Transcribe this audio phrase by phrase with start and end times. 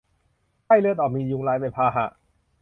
[0.65, 2.05] ไข้เลือดออก มียุงลายเป็นพาหะ